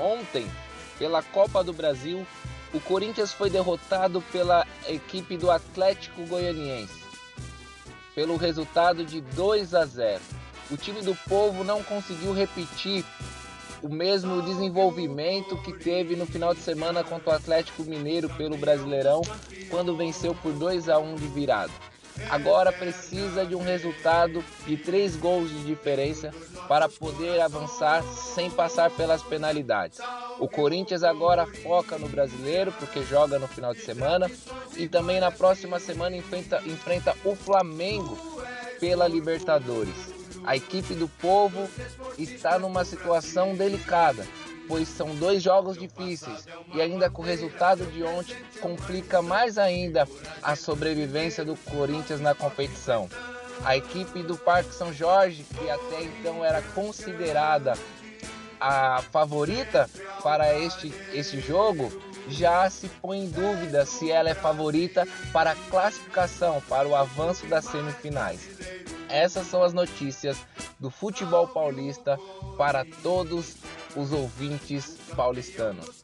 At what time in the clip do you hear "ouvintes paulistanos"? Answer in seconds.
74.12-76.02